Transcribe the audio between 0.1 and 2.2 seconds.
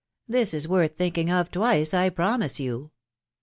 That is worth thinking of twice, I